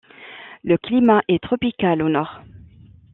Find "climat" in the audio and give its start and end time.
0.79-1.21